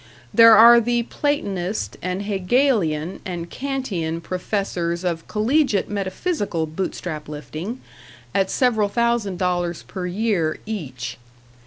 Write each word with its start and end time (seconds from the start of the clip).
There 0.33 0.57
are 0.57 0.79
the 0.81 1.03
Platonist 1.03 1.95
and 2.01 2.23
Hegelian 2.23 3.19
and 3.23 3.51
Kantian 3.51 4.19
professors 4.19 5.03
of 5.03 5.27
collegiate 5.27 5.91
metaphysical 5.91 6.65
Bootstrap 6.65 7.29
lifting 7.29 7.79
at 8.33 8.49
several 8.49 8.89
thousand 8.89 9.37
dollars 9.37 9.83
per 9.83 10.07
year 10.07 10.57
each. 10.65 11.19